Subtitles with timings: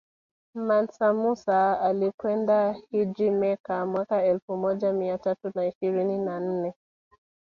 [0.55, 6.73] Mansa Musa alikwenda hijja Mecca mwaka elfu moja mia tatu na ishirini na nne